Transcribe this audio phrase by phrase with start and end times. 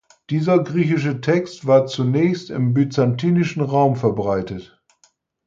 [0.31, 4.81] Dieser griechische Text war zunächst im byzantinischen Raum verbreitet.